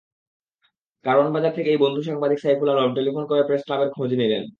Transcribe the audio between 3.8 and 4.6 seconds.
খোঁজ নিলেন।